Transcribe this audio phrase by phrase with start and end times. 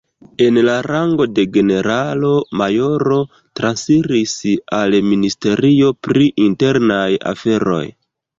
[0.43, 3.17] En la rango de generalo-majoro
[3.61, 4.33] transiris
[4.79, 7.83] al Ministerio pri Internaj Aferoj.